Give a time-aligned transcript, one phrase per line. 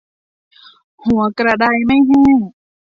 [1.03, 2.37] หัวกระไดไม่แห้ง